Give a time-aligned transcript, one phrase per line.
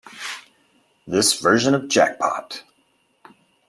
[1.05, 2.63] This version of Jackpot!